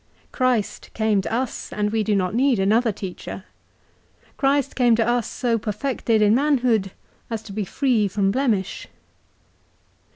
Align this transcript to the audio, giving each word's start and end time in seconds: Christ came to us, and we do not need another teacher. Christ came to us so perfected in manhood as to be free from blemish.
Christ 0.31 0.89
came 0.95 1.21
to 1.21 1.31
us, 1.31 1.71
and 1.71 1.91
we 1.91 2.01
do 2.03 2.15
not 2.15 2.33
need 2.33 2.57
another 2.57 2.91
teacher. 2.91 3.43
Christ 4.35 4.75
came 4.75 4.95
to 4.95 5.07
us 5.07 5.27
so 5.29 5.59
perfected 5.59 6.23
in 6.23 6.33
manhood 6.33 6.89
as 7.29 7.43
to 7.43 7.53
be 7.53 7.65
free 7.65 8.07
from 8.07 8.31
blemish. 8.31 8.87